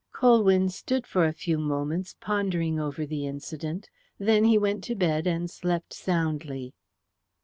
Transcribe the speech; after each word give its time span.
Colwyn 0.11 0.67
stood 0.69 1.05
for 1.05 1.25
a 1.27 1.31
few 1.31 1.59
moments 1.59 2.15
pondering 2.19 2.79
over 2.79 3.05
the 3.05 3.27
incident. 3.27 3.87
Then 4.17 4.45
he 4.45 4.57
went 4.57 4.83
to 4.85 4.95
bed 4.95 5.27
and 5.27 5.47
slept 5.47 5.93
soundly. 5.93 6.73